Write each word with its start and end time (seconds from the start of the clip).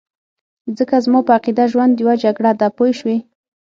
ځکه 0.77 0.95
زما 1.05 1.19
په 1.27 1.31
عقیده 1.37 1.65
ژوند 1.71 1.93
یو 2.01 2.11
جګړه 2.23 2.51
ده 2.59 2.67
پوه 2.75 2.91
شوې!. 2.99 3.17